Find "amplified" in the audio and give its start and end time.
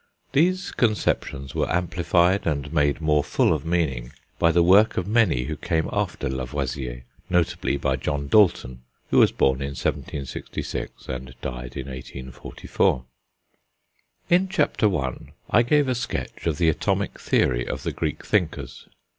1.71-2.47